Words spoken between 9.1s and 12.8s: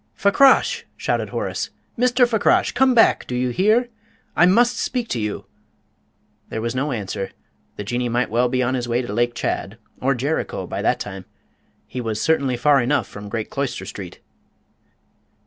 Lake Chad, or Jericho, by that time he was certainly